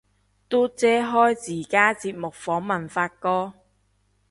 [0.49, 3.53] 嘟姐開自家節目訪問發哥